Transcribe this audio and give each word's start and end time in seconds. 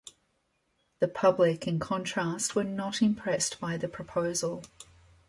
The 0.99 1.07
public, 1.07 1.67
in 1.67 1.77
contrast, 1.77 2.55
were 2.55 2.63
not 2.63 3.03
impressed 3.03 3.59
by 3.59 3.77
the 3.77 3.87
proposal. 3.87 4.63